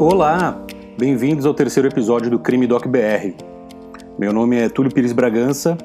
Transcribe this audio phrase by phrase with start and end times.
[0.00, 0.58] Olá,
[0.96, 3.34] bem-vindos ao terceiro episódio do Crime Doc BR.
[4.18, 5.76] Meu nome é Túlio Pires Bragança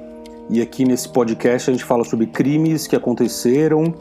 [0.49, 3.93] e aqui nesse podcast a gente fala sobre crimes que aconteceram,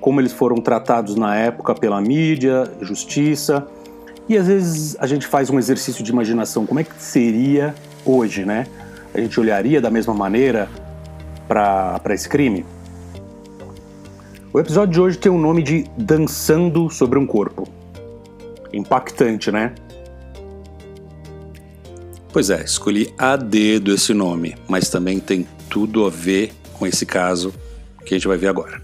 [0.00, 3.66] como eles foram tratados na época pela mídia, justiça
[4.28, 7.74] e às vezes a gente faz um exercício de imaginação, como é que seria
[8.04, 8.68] hoje, né?
[9.12, 10.68] A gente olharia da mesma maneira
[11.48, 12.64] para esse crime?
[14.52, 17.66] O episódio de hoje tem o nome de Dançando sobre um Corpo.
[18.76, 19.74] Impactante, né?
[22.32, 27.06] Pois é, escolhi a dedo esse nome, mas também tem tudo a ver com esse
[27.06, 27.52] caso
[28.04, 28.82] que a gente vai ver agora.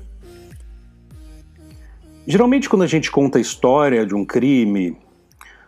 [2.26, 4.96] Geralmente, quando a gente conta a história de um crime,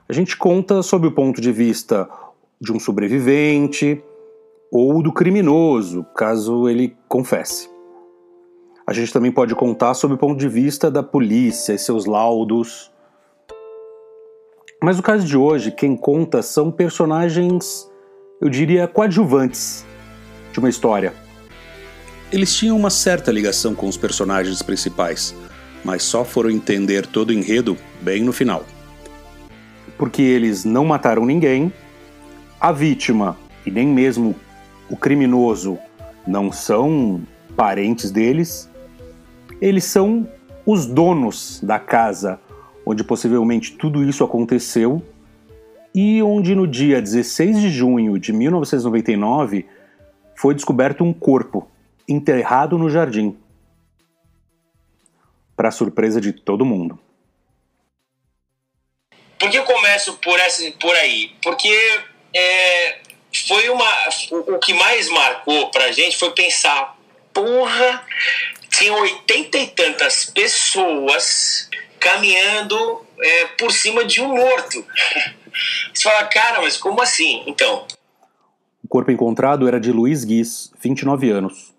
[0.08, 2.08] a gente conta sob o ponto de vista
[2.60, 4.02] de um sobrevivente
[4.70, 7.68] ou do criminoso, caso ele confesse.
[8.86, 12.92] A gente também pode contar sob o ponto de vista da polícia e seus laudos.
[14.84, 17.90] Mas no caso de hoje, quem conta são personagens,
[18.38, 19.82] eu diria, coadjuvantes
[20.52, 21.14] de uma história.
[22.30, 25.34] Eles tinham uma certa ligação com os personagens principais,
[25.82, 28.62] mas só foram entender todo o enredo bem no final.
[29.96, 31.72] Porque eles não mataram ninguém,
[32.60, 34.36] a vítima e nem mesmo
[34.90, 35.78] o criminoso
[36.26, 37.22] não são
[37.56, 38.68] parentes deles,
[39.62, 40.28] eles são
[40.66, 42.38] os donos da casa
[42.84, 45.02] onde possivelmente tudo isso aconteceu
[45.94, 49.66] e onde no dia 16 de junho de 1999
[50.36, 51.70] foi descoberto um corpo
[52.08, 53.38] enterrado no jardim.
[55.56, 56.98] Para surpresa de todo mundo.
[59.38, 61.32] Por que eu começo por, essa, por aí?
[61.42, 61.70] Porque
[62.34, 62.98] é,
[63.46, 63.88] foi uma.
[64.30, 66.96] O, que mais marcou pra gente foi pensar,
[67.32, 68.04] porra,
[68.70, 71.68] tinham oitenta e tantas pessoas
[72.04, 74.84] caminhando é, por cima de um morto.
[75.92, 77.42] Você fala, cara, mas como assim?
[77.46, 77.86] Então.
[78.84, 81.74] O corpo encontrado era de Luiz Guiz, 29 anos,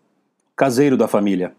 [0.56, 1.56] caseiro da família.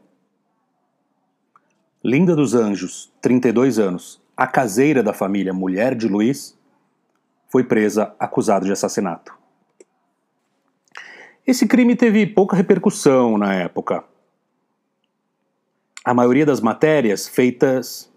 [2.03, 6.59] Linda dos Anjos, 32 anos, a caseira da família, mulher de Luiz,
[7.49, 9.33] foi presa acusada de assassinato.
[11.47, 14.05] Esse crime teve pouca repercussão na época
[16.07, 18.09] a maioria das matérias feitas.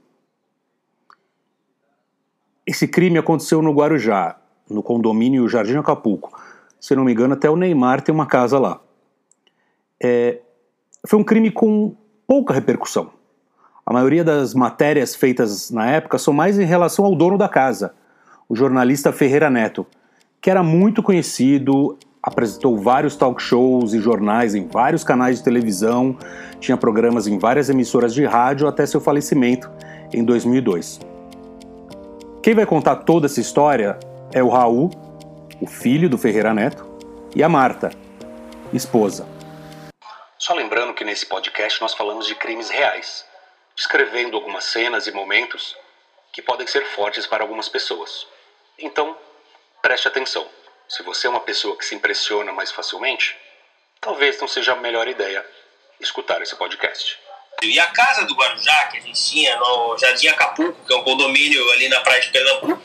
[2.70, 4.36] Esse crime aconteceu no Guarujá,
[4.70, 6.40] no condomínio Jardim Acapulco.
[6.80, 8.80] Se não me engano, até o Neymar tem uma casa lá.
[10.00, 10.38] É...
[11.08, 11.96] Foi um crime com
[12.28, 13.10] pouca repercussão.
[13.84, 17.96] A maioria das matérias feitas na época são mais em relação ao dono da casa,
[18.48, 19.84] o jornalista Ferreira Neto,
[20.40, 26.16] que era muito conhecido, apresentou vários talk shows e jornais em vários canais de televisão,
[26.60, 29.72] tinha programas em várias emissoras de rádio até seu falecimento
[30.14, 31.09] em 2002.
[32.50, 33.96] Quem vai contar toda essa história
[34.34, 34.90] é o Raul,
[35.62, 36.84] o filho do Ferreira Neto,
[37.36, 37.92] e a Marta,
[38.74, 39.28] esposa.
[40.36, 43.24] Só lembrando que nesse podcast nós falamos de crimes reais,
[43.76, 45.78] descrevendo algumas cenas e momentos
[46.34, 48.26] que podem ser fortes para algumas pessoas.
[48.80, 49.16] Então,
[49.80, 50.48] preste atenção.
[50.88, 53.38] Se você é uma pessoa que se impressiona mais facilmente,
[54.02, 55.46] talvez não seja a melhor ideia
[56.00, 57.20] escutar esse podcast.
[57.62, 61.04] E a casa do Guarujá, que a gente tinha no Jardim Acapulco, que é um
[61.04, 62.82] condomínio ali na praia de Pernambuco,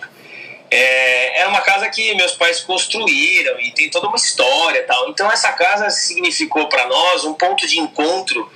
[0.71, 5.09] é, é uma casa que meus pais construíram e tem toda uma história tal.
[5.09, 8.51] Então essa casa significou para nós um ponto de encontro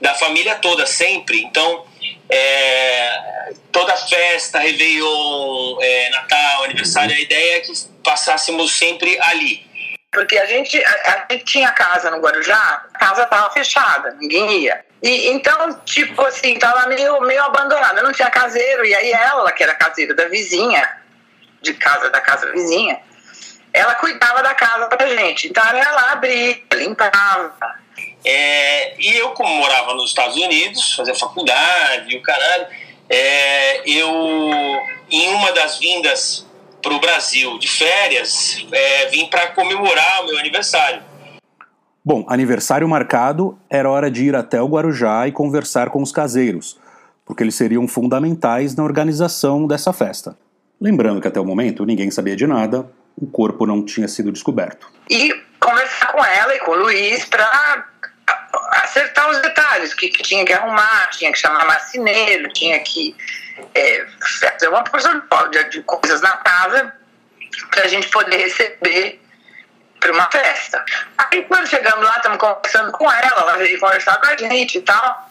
[0.00, 1.40] da família toda sempre.
[1.40, 1.86] Então
[2.28, 9.64] é, toda festa, Réveillon, é, Natal, aniversário, a ideia é que passássemos sempre ali.
[10.10, 14.64] Porque a gente, a, a gente tinha casa no Guarujá, a casa estava fechada, ninguém
[14.64, 14.84] ia.
[15.02, 19.62] E, então, tipo assim, tava meio, meio abandonada, não tinha caseiro, e aí ela, que
[19.62, 20.88] era caseira da vizinha,
[21.60, 23.00] de casa da casa vizinha,
[23.72, 25.48] ela cuidava da casa pra gente.
[25.48, 27.82] Então ela ia lá abrir, limpava.
[28.24, 32.66] É, e eu, como morava nos Estados Unidos, fazia faculdade e o caralho,
[33.08, 34.10] é, eu,
[35.10, 36.46] em uma das vindas
[36.80, 41.02] para o Brasil de férias, é, vim para comemorar o meu aniversário.
[42.04, 46.76] Bom, aniversário marcado, era hora de ir até o Guarujá e conversar com os caseiros,
[47.24, 50.36] porque eles seriam fundamentais na organização dessa festa.
[50.80, 54.90] Lembrando que até o momento ninguém sabia de nada, o corpo não tinha sido descoberto.
[55.08, 57.86] E conversar com ela e com o Luiz para
[58.82, 63.14] acertar os detalhes, que, que, tinha que arrumar, tinha que chamar marceneiro, tinha que
[63.76, 64.04] é,
[64.40, 65.22] fazer uma porção
[65.52, 66.92] de, de coisas na casa
[67.70, 69.21] para a gente poder receber
[70.02, 70.84] para uma festa.
[71.16, 74.82] Aí quando chegamos lá, estamos conversando com ela, ela veio conversar com a gente e
[74.82, 75.30] tal.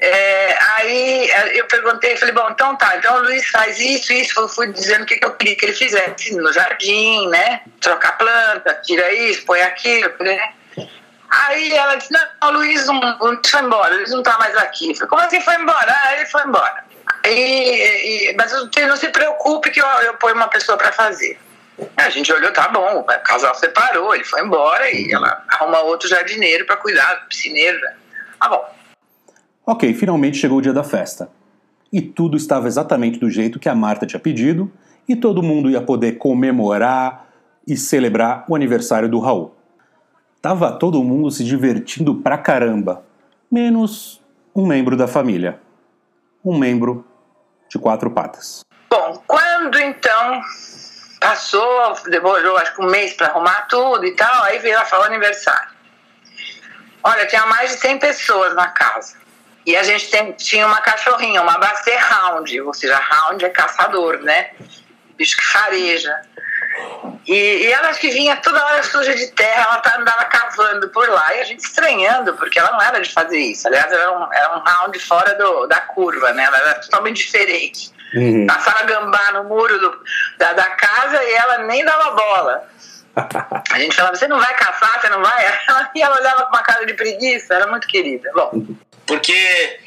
[0.00, 4.48] É, aí eu perguntei, falei, bom, então tá, então o Luiz faz isso, isso, eu
[4.48, 7.60] fui dizendo o que, que eu queria que ele fizesse no jardim, né?
[7.80, 10.54] Trocar planta, tira isso, põe aquilo, né?
[11.30, 14.56] Aí ela disse, não, o Luiz não, não foi embora, o Luiz não tá mais
[14.56, 14.92] aqui.
[14.94, 15.96] Falei, como assim foi embora?
[16.04, 16.84] Ah, ele foi embora.
[17.24, 21.38] E, e, mas não se preocupe que eu, eu ponho uma pessoa para fazer.
[21.96, 26.08] A gente olhou, tá bom, o casal separou, ele foi embora e ela arruma outro
[26.08, 27.80] jardineiro para cuidar, piscineiro.
[27.80, 27.96] Né?
[28.40, 28.64] Tá bom.
[29.66, 31.30] Ok, finalmente chegou o dia da festa.
[31.92, 34.70] E tudo estava exatamente do jeito que a Marta tinha pedido,
[35.08, 37.26] e todo mundo ia poder comemorar
[37.66, 39.54] e celebrar o aniversário do Raul.
[40.40, 43.04] Tava todo mundo se divertindo pra caramba,
[43.50, 44.20] menos
[44.54, 45.60] um membro da família.
[46.44, 47.06] Um membro
[47.68, 48.64] de quatro patas.
[48.90, 50.40] Bom, quando então
[51.22, 55.02] passou, demorou acho que um mês para arrumar tudo e tal, aí veio lá o
[55.04, 55.70] aniversário.
[57.04, 59.16] Olha, tinha mais de 100 pessoas na casa.
[59.64, 64.18] E a gente tem, tinha uma cachorrinha, uma Basset Hound, ou seja, Hound é caçador,
[64.18, 64.50] né?
[65.16, 66.20] Bicho que fareja.
[67.26, 71.08] E, e ela que vinha toda hora suja de terra, ela tá, andava cavando por
[71.08, 73.68] lá, e a gente estranhando, porque ela não era de fazer isso.
[73.68, 76.44] Aliás, era um, era um round fora do, da curva, né?
[76.44, 77.91] Ela era totalmente diferente.
[78.14, 78.46] Uhum.
[78.46, 80.00] Passava gambá no muro do,
[80.38, 82.68] da, da casa e ela nem dava bola.
[83.70, 85.62] A gente falava, você não vai caçar, você não vai?
[85.94, 88.30] E ela olhava com uma cara de preguiça, era muito querida.
[88.34, 88.64] Bom.
[89.06, 89.78] Porque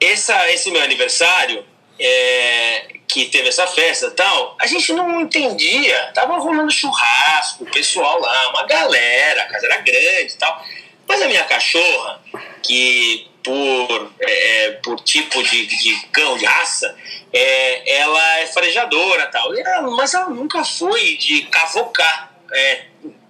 [0.00, 1.64] essa, esse meu aniversário,
[1.98, 6.10] é, que teve essa festa e tal, a gente não entendia.
[6.14, 10.64] Tava rolando churrasco, o pessoal lá, uma galera, a casa era grande e tal.
[11.08, 12.20] Mas a minha cachorra,
[12.62, 16.96] que por, é, é, por tipo de, de cão, de raça,
[17.32, 19.54] é, ela é farejadora tal.
[19.54, 19.90] e tal.
[19.92, 22.86] Mas ela nunca foi de cavocar é,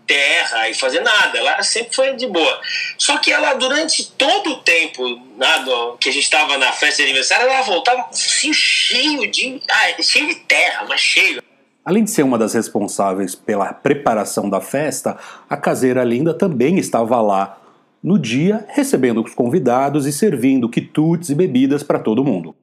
[0.06, 1.36] terra e fazer nada.
[1.36, 2.60] Ela sempre foi de boa.
[2.96, 5.02] Só que ela, durante todo o tempo
[5.36, 5.70] nada,
[6.00, 10.28] que a gente estava na festa de aniversário, ela voltava assim, cheio de, ah, cheio
[10.28, 11.42] de terra, mas cheio.
[11.84, 15.18] Além de ser uma das responsáveis pela preparação da festa,
[15.48, 17.58] a caseira linda também estava lá
[18.02, 22.54] no dia, recebendo os convidados e servindo quitutes e bebidas para todo mundo.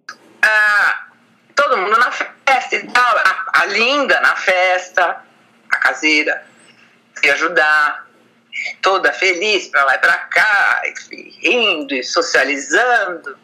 [0.42, 1.08] Ah,
[1.56, 5.22] todo mundo na festa e tal, a, a linda na festa,
[5.70, 6.46] a caseira,
[7.16, 8.08] se ajudar,
[8.82, 10.82] toda feliz para lá e para cá,
[11.42, 13.36] rindo e socializando.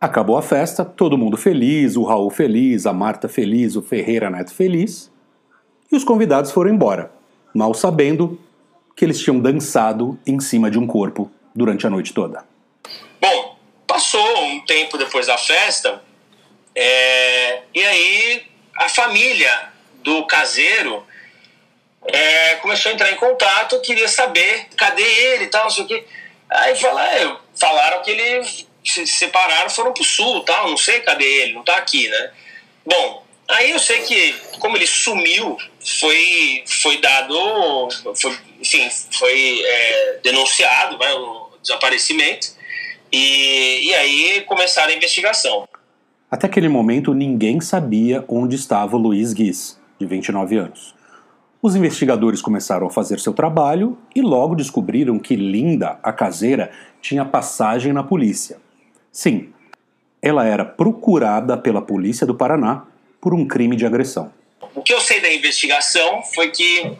[0.00, 4.54] Acabou a festa, todo mundo feliz, o Raul feliz, a Marta feliz, o Ferreira Neto
[4.54, 5.10] feliz.
[5.90, 7.10] E os convidados foram embora,
[7.54, 8.40] mal sabendo
[8.96, 12.44] que eles tinham dançado em cima de um corpo durante a noite toda.
[13.20, 13.56] Bom,
[13.86, 16.02] passou um tempo depois da festa,
[16.74, 18.46] é, e aí
[18.76, 19.70] a família
[20.02, 21.04] do caseiro
[22.06, 25.86] é, começou a entrar em contato, queria saber cadê ele e tal, não sei o
[25.86, 26.04] quê.
[26.48, 28.44] Aí falaram, é, falaram que ele
[28.84, 32.32] se separaram, foram pro sul, tal, não sei cadê ele, não tá aqui, né?
[32.84, 35.56] Bom, aí eu sei que como ele sumiu,
[36.00, 37.88] foi, foi dado,
[38.20, 42.48] foi, enfim, foi é, denunciado, né, o desaparecimento,
[43.12, 45.68] e, e aí começaram a investigação.
[46.30, 50.94] Até aquele momento, ninguém sabia onde estava o Luiz Guiz, de 29 anos.
[51.62, 56.70] Os investigadores começaram a fazer seu trabalho e logo descobriram que Linda, a caseira,
[57.02, 58.58] tinha passagem na polícia.
[59.12, 59.52] Sim,
[60.22, 62.84] ela era procurada pela polícia do Paraná
[63.20, 64.32] por um crime de agressão.
[64.74, 66.96] O que eu sei da investigação foi que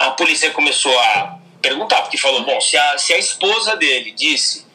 [0.00, 4.66] a polícia começou a perguntar, porque falou: bom, se a, se a esposa dele disse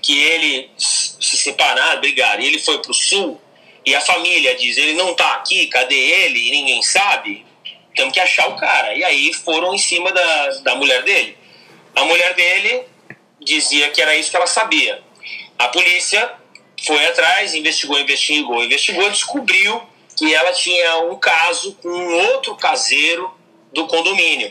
[0.00, 3.40] que ele se separaram, brigaram, e ele foi para o sul,
[3.84, 6.48] e a família diz: ele não está aqui, cadê ele?
[6.48, 7.44] E ninguém sabe
[7.96, 8.94] temos que achar o cara.
[8.94, 11.36] E aí foram em cima da, da mulher dele.
[11.94, 12.82] A mulher dele
[13.40, 15.02] dizia que era isso que ela sabia.
[15.58, 16.30] A polícia
[16.84, 19.82] foi atrás, investigou, investigou, investigou, descobriu
[20.16, 23.34] que ela tinha um caso com um outro caseiro
[23.76, 24.50] do condomínio.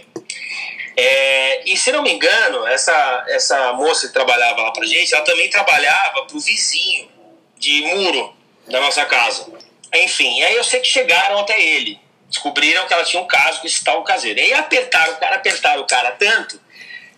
[0.96, 5.26] É, e se não me engano, essa, essa moça que trabalhava lá pra gente, ela
[5.26, 7.10] também trabalhava pro vizinho
[7.58, 8.34] de muro
[8.68, 9.46] da nossa casa.
[9.94, 13.68] Enfim, aí eu sei que chegaram até ele descobriram que ela tinha um caso com
[13.68, 14.40] esse tal caseiro.
[14.40, 16.60] E aí apertaram o cara, apertaram o cara tanto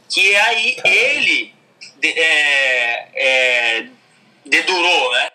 [0.10, 1.54] que aí ele
[2.04, 3.86] é, é,
[4.46, 5.30] dedurou, né?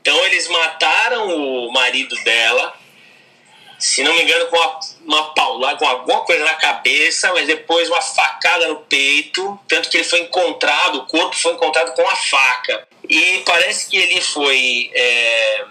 [0.00, 2.78] Então eles mataram o marido dela,
[3.78, 7.88] se não me engano, com uma, uma paulada, com alguma coisa na cabeça, mas depois
[7.88, 12.16] uma facada no peito, tanto que ele foi encontrado, o corpo foi encontrado com a
[12.16, 12.88] faca.
[13.08, 15.64] E parece que ele foi, é,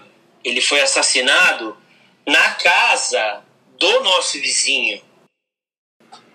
[0.44, 1.76] ele foi assassinado
[2.26, 3.42] na casa
[3.78, 5.02] do nosso vizinho.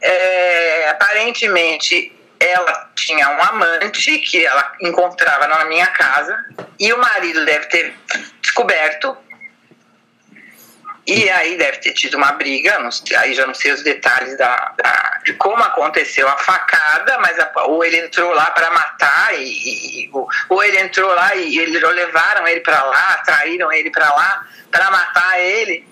[0.01, 6.37] É, aparentemente, ela tinha um amante que ela encontrava na minha casa
[6.79, 7.95] e o marido deve ter
[8.41, 9.17] descoberto
[11.09, 14.75] e aí deve ter tido uma briga, não, aí já não sei os detalhes da,
[14.77, 20.03] da, de como aconteceu a facada, mas a, ou ele entrou lá para matar, e,
[20.03, 24.47] e, ou, ele entrou lá e eles levaram ele para lá, traíram ele para lá
[24.71, 25.83] para matar ele.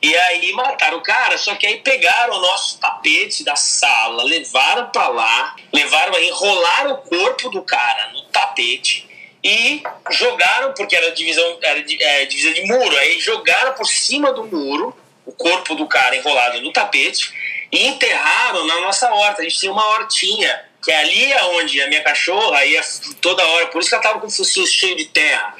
[0.00, 4.86] E aí mataram o cara, só que aí pegaram o nosso tapete da sala, levaram
[4.90, 9.13] para lá, levaram, enrolaram o corpo do cara no tapete
[9.44, 14.96] e jogaram, porque era divisão, era é, de muro, aí jogaram por cima do muro
[15.26, 17.30] o corpo do cara enrolado no tapete
[17.70, 19.42] e enterraram na nossa horta.
[19.42, 22.80] A gente tinha uma hortinha, que é ali onde a minha cachorra ia
[23.20, 25.54] toda hora, por isso que ela tava com o focinho cheio de terra.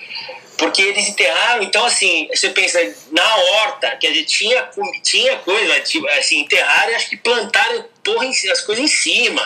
[0.57, 2.79] Porque eles enterraram, então assim, você pensa,
[3.11, 4.71] na horta, que a gente tinha,
[5.03, 9.43] tinha coisa, tipo, assim, enterraram e acho que plantaram porra, as coisas em cima.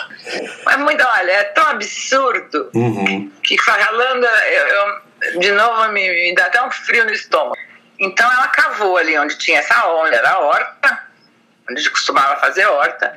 [0.64, 3.30] Mas muito, olha, é tão absurdo uhum.
[3.42, 7.56] que falando, eu, eu, de novo me, me dá até um frio no estômago.
[7.98, 11.02] Então ela cavou ali onde tinha essa onda, era a horta,
[11.64, 13.16] onde a gente costumava fazer horta,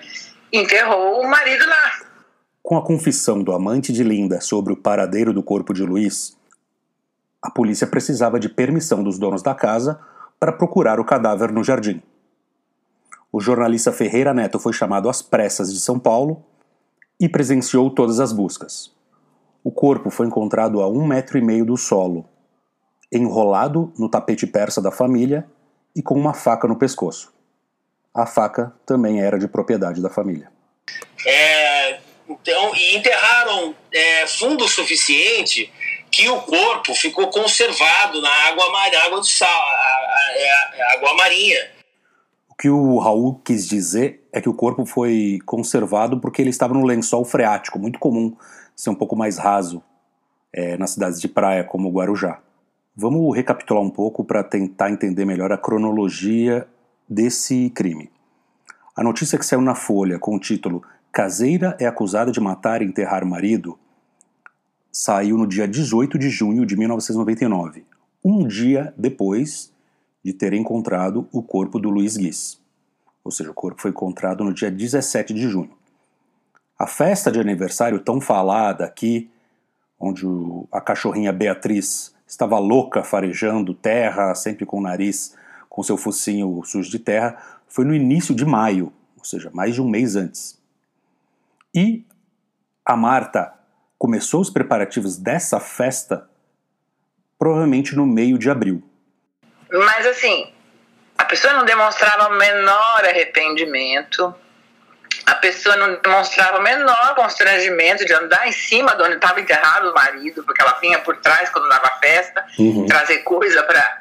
[0.51, 1.91] e enterrou o marido lá.
[2.63, 6.37] Com a confissão do amante de Linda sobre o paradeiro do corpo de Luiz,
[7.41, 9.99] a polícia precisava de permissão dos donos da casa
[10.39, 12.01] para procurar o cadáver no jardim.
[13.31, 16.45] O jornalista Ferreira Neto foi chamado às pressas de São Paulo
[17.19, 18.91] e presenciou todas as buscas.
[19.63, 22.27] O corpo foi encontrado a um metro e meio do solo,
[23.11, 25.47] enrolado no tapete persa da família
[25.95, 27.31] e com uma faca no pescoço.
[28.13, 30.51] A faca também era de propriedade da família.
[31.25, 35.71] É, então, e enterraram é, fundo suficiente
[36.11, 38.65] que o corpo ficou conservado na água,
[39.05, 41.80] água do sal, a, a, a, a água marinha.
[42.61, 46.75] O que o Raul quis dizer é que o corpo foi conservado porque ele estava
[46.75, 48.35] no lençol freático, muito comum
[48.75, 49.81] ser um pouco mais raso
[50.53, 52.39] é, nas cidades de praia como Guarujá.
[52.95, 56.67] Vamos recapitular um pouco para tentar entender melhor a cronologia
[57.09, 58.11] desse crime.
[58.95, 62.85] A notícia que saiu na Folha com o título Caseira é acusada de matar e
[62.85, 63.75] enterrar marido
[64.91, 67.83] saiu no dia 18 de junho de 1999,
[68.23, 69.73] um dia depois
[70.23, 72.59] de ter encontrado o corpo do Luiz Guiz.
[73.23, 75.71] Ou seja, o corpo foi encontrado no dia 17 de junho.
[76.77, 79.29] A festa de aniversário tão falada aqui,
[79.99, 80.25] onde
[80.71, 85.35] a cachorrinha Beatriz estava louca farejando terra, sempre com o nariz
[85.69, 87.37] com seu focinho sujo de terra,
[87.67, 90.59] foi no início de maio, ou seja, mais de um mês antes.
[91.73, 92.05] E
[92.83, 93.53] a Marta
[93.97, 96.27] começou os preparativos dessa festa
[97.37, 98.83] provavelmente no meio de abril.
[99.71, 100.47] Mas assim,
[101.17, 104.33] a pessoa não demonstrava o menor arrependimento,
[105.25, 109.89] a pessoa não demonstrava o menor constrangimento de andar em cima de onde estava enterrado
[109.89, 112.85] o marido, porque ela vinha por trás quando dava festa, uhum.
[112.85, 113.97] trazer coisa para,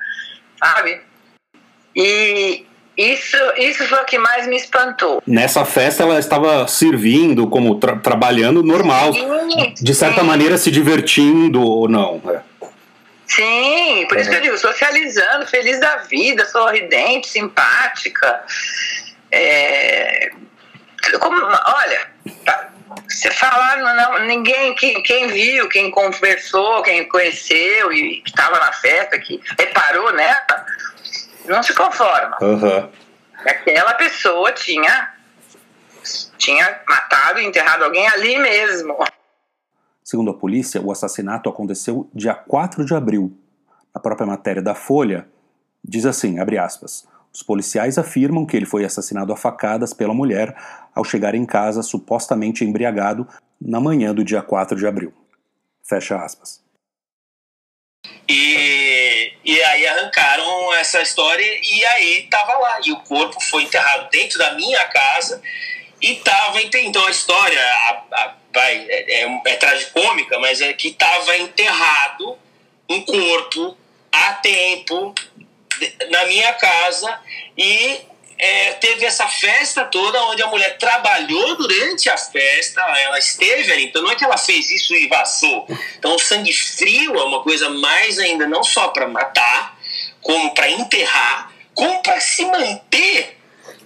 [0.58, 1.00] sabe?
[1.94, 5.22] E, isso, isso foi o que mais me espantou.
[5.26, 9.12] Nessa festa ela estava servindo, como tra trabalhando normal.
[9.14, 10.26] Sim, de certa sim.
[10.26, 12.20] maneira se divertindo ou não.
[12.28, 12.50] É.
[13.30, 14.20] Sim, por é.
[14.20, 18.44] isso que eu digo, socializando, feliz da vida, sorridente, simpática.
[19.30, 20.30] É,
[21.20, 22.10] como, olha,
[23.08, 29.18] você falar, não, ninguém, quem, quem viu, quem conversou, quem conheceu e estava na festa,
[29.18, 30.66] que reparou nela,
[31.44, 32.37] não se conforma.
[32.40, 32.90] Uhum.
[33.46, 35.14] Aquela pessoa tinha,
[36.37, 38.99] tinha matado e enterrado alguém ali mesmo.
[40.02, 43.33] Segundo a polícia, o assassinato aconteceu dia 4 de abril.
[43.95, 45.28] Na própria matéria da Folha,
[45.85, 50.54] diz assim, abre aspas, os policiais afirmam que ele foi assassinado a facadas pela mulher
[50.95, 53.26] ao chegar em casa supostamente embriagado
[53.61, 55.12] na manhã do dia 4 de abril.
[55.83, 56.61] Fecha aspas.
[58.28, 62.80] E, e aí arrancaram essa história e aí tava lá.
[62.85, 65.42] E o corpo foi enterrado dentro da minha casa
[66.00, 66.61] e tava.
[66.62, 72.38] Então a história a, a, vai, é, é, é tragicômica, mas é que tava enterrado
[72.88, 73.76] um corpo
[74.12, 75.14] há tempo
[76.11, 77.19] na minha casa
[77.57, 78.00] e
[78.38, 83.85] é, teve essa festa toda onde a mulher trabalhou durante a festa, ela esteve ali,
[83.85, 85.66] então não é que ela fez isso e vazou.
[85.99, 89.78] Então o sangue frio é uma coisa mais ainda, não só para matar,
[90.23, 93.39] como para enterrar, como para se manter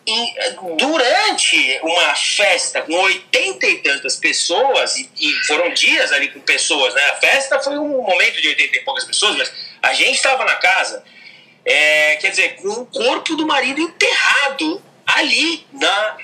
[0.06, 0.34] em,
[0.76, 6.94] durante uma festa com oitenta e tantas pessoas, e, e, foram dias ali com pessoas,
[6.94, 7.02] né?
[7.12, 10.56] A festa foi um momento de oitenta e poucas pessoas, mas a gente estava na
[10.56, 11.02] casa
[11.64, 16.16] é, quer dizer, com o corpo do marido enterrado ali na,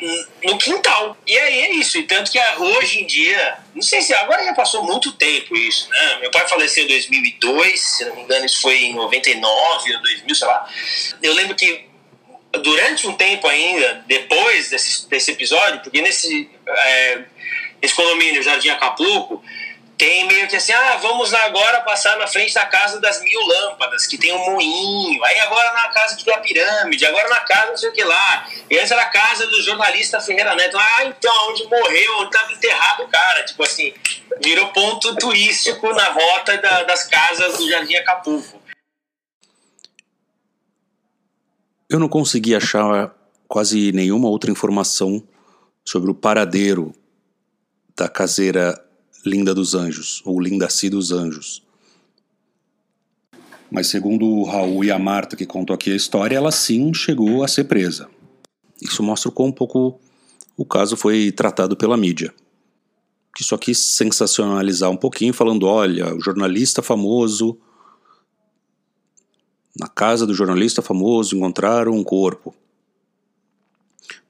[0.45, 1.17] no quintal.
[1.27, 1.99] E aí é isso.
[1.99, 5.89] E tanto que hoje em dia, não sei se agora já passou muito tempo isso,
[5.89, 6.19] né?
[6.21, 10.35] Meu pai faleceu em 2002, se não me engano, isso foi em 99 ou 2000,
[10.35, 10.69] sei lá.
[11.23, 11.90] Eu lembro que
[12.59, 17.25] durante um tempo ainda, depois desse, desse episódio, porque nesse é,
[17.81, 19.43] esse condomínio Jardim Acapulco,
[19.97, 24.07] tem meio que assim, ah, vamos agora passar na frente da casa das mil lâmpadas,
[24.07, 27.91] que tem um moinho, aí agora na casa da pirâmide, agora na casa não sei
[27.91, 31.65] o que lá, e antes era a casa do jornalista Ferreira Neto, ah, então, onde
[31.65, 33.93] morreu, onde estava enterrado o cara, tipo assim,
[34.43, 38.60] virou ponto turístico na rota da, das casas do Jardim Acapulco.
[41.91, 43.13] Eu não consegui achar
[43.49, 45.21] quase nenhuma outra informação
[45.85, 46.93] sobre o paradeiro
[47.97, 48.81] da caseira
[49.27, 51.65] Linda dos Anjos, ou Lindaci dos Anjos.
[53.69, 57.43] Mas segundo o Raul e a Marta que contou aqui a história, ela sim chegou
[57.43, 58.09] a ser presa.
[58.81, 60.01] Isso mostra o quão pouco
[60.57, 62.33] o caso foi tratado pela mídia.
[63.37, 67.59] Que só quis sensacionalizar um pouquinho, falando: olha, o jornalista famoso.
[69.81, 72.55] Na casa do jornalista famoso encontraram um corpo.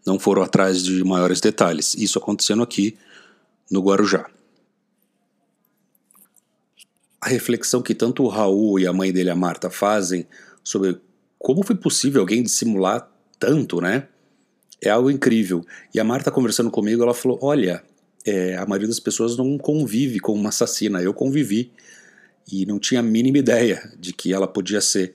[0.07, 1.95] Não foram atrás de maiores detalhes.
[1.95, 2.97] Isso acontecendo aqui
[3.69, 4.31] no Guarujá
[7.21, 10.27] a reflexão que tanto o Raul e a mãe dele, a Marta, fazem
[10.65, 10.99] sobre
[11.39, 14.09] como foi possível alguém dissimular tanto, né?
[14.81, 15.65] É algo incrível.
[15.95, 17.85] E a Marta conversando comigo, ela falou: Olha,
[18.25, 21.03] é, a maioria das pessoas não convive com uma assassina.
[21.03, 21.71] Eu convivi
[22.51, 25.15] e não tinha a mínima ideia de que ela podia ser.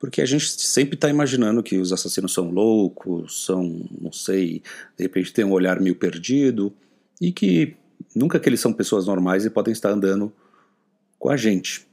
[0.00, 4.62] Porque a gente sempre está imaginando que os assassinos são loucos, são, não sei,
[4.96, 6.74] de repente tem um olhar meio perdido
[7.20, 7.76] e que
[8.16, 10.32] nunca que eles são pessoas normais e podem estar andando
[11.18, 11.86] com a gente.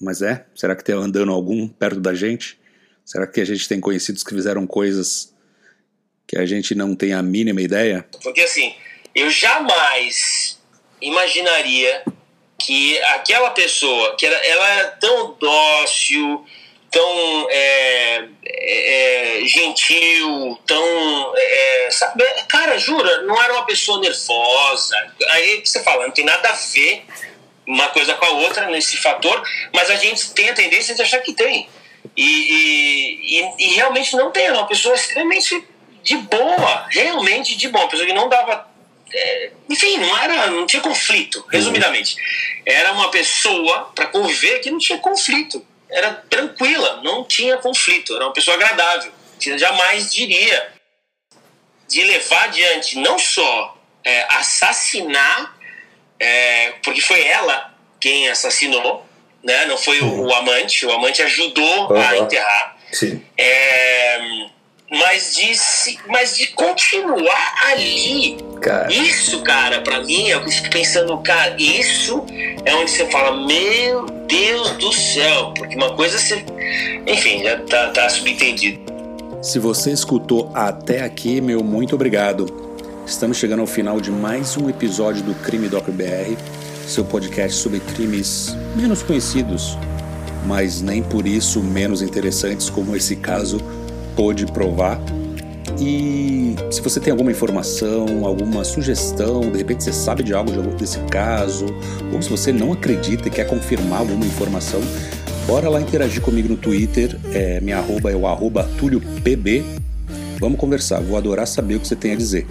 [0.00, 0.44] Mas é?
[0.56, 2.58] Será que tem andando algum perto da gente?
[3.04, 5.32] Será que a gente tem conhecidos que fizeram coisas
[6.26, 8.04] que a gente não tem a mínima ideia?
[8.24, 8.74] Porque assim,
[9.14, 10.58] eu jamais
[11.00, 12.02] imaginaria
[12.58, 16.44] que aquela pessoa, que era, ela era tão dócil,
[16.90, 21.32] tão é, é, gentil, tão.
[21.36, 24.96] É, sabe, cara, jura, não era uma pessoa nervosa.
[25.30, 27.04] Aí você fala, não tem nada a ver
[27.66, 31.20] uma coisa com a outra nesse fator, mas a gente tem a tendência de achar
[31.20, 31.68] que tem.
[32.16, 35.64] E, e, e, e realmente não tem, é uma pessoa extremamente
[36.02, 38.68] de boa, realmente de boa, uma pessoa que não dava.
[39.12, 42.16] É, enfim, não era, não tinha conflito, resumidamente.
[42.64, 45.64] Era uma pessoa para conviver que não tinha conflito.
[45.90, 49.12] Era tranquila, não tinha conflito, era uma pessoa agradável.
[49.40, 50.72] Jamais diria
[51.88, 55.58] de levar adiante não só é, assassinar
[56.20, 59.06] é, porque foi ela quem assassinou,
[59.42, 59.64] né?
[59.64, 60.20] Não foi uhum.
[60.20, 60.84] o, o, amante.
[60.84, 62.00] O amante ajudou uhum.
[62.00, 62.76] a enterrar.
[62.92, 63.24] Sim.
[63.36, 64.18] É,
[64.90, 65.52] mas de,
[66.08, 68.36] mas de continuar ali.
[68.60, 68.92] Cara.
[68.92, 72.24] Isso, cara, para mim, eu fico pensando, cara, isso
[72.64, 76.44] é onde você fala, meu Deus do céu, porque uma coisa você.
[77.06, 78.80] Enfim, já tá, tá subentendido.
[79.40, 82.46] Se você escutou até aqui, meu muito obrigado.
[83.06, 86.36] Estamos chegando ao final de mais um episódio do Crime Doc BR,
[86.86, 89.78] seu podcast sobre crimes menos conhecidos,
[90.46, 93.58] mas nem por isso menos interessantes, como esse caso
[94.20, 95.00] pôde provar.
[95.80, 100.98] E se você tem alguma informação, alguma sugestão, de repente você sabe de algo desse
[101.10, 101.64] caso,
[102.12, 104.82] ou se você não acredita e quer confirmar alguma informação,
[105.46, 107.18] bora lá interagir comigo no Twitter.
[107.32, 109.64] É, minha arroba é o arroba TúlioPB.
[110.38, 112.46] Vamos conversar, vou adorar saber o que você tem a dizer.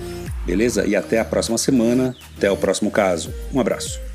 [0.47, 0.88] Beleza?
[0.88, 3.32] E até a próxima semana, até o próximo caso.
[3.53, 4.09] Um abraço.